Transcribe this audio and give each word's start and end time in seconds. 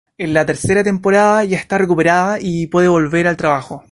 En 0.17 0.33
la 0.33 0.47
tercera 0.47 0.83
temporada 0.83 1.43
ya 1.45 1.57
está 1.57 1.77
recuperada 1.77 2.39
y 2.39 2.65
ya 2.65 2.71
puede 2.71 2.87
volver 2.87 3.27
al 3.27 3.37
trabajo. 3.37 3.83